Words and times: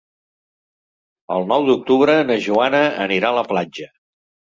El 1.35 1.45
nou 1.51 1.67
d'octubre 1.67 2.15
na 2.31 2.37
Joana 2.45 2.79
anirà 3.05 3.31
a 3.31 3.37
la 3.41 3.45
platja. 3.53 3.87